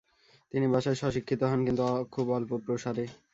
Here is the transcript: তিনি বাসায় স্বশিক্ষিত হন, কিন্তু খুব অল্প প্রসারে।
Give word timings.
তিনি 0.51 0.65
বাসায় 0.73 0.97
স্বশিক্ষিত 1.01 1.41
হন, 1.49 1.59
কিন্তু 1.67 1.83
খুব 2.13 2.25
অল্প 2.37 2.51
প্রসারে। 2.65 3.05